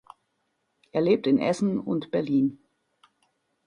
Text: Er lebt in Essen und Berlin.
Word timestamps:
Er 0.93 1.01
lebt 1.01 1.27
in 1.27 1.37
Essen 1.37 1.79
und 1.79 2.09
Berlin. 2.09 2.57